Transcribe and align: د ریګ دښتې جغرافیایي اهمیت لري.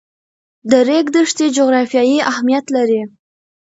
د 0.69 0.71
ریګ 0.87 1.05
دښتې 1.15 1.45
جغرافیایي 1.57 2.17
اهمیت 2.31 2.65
لري. 2.75 3.01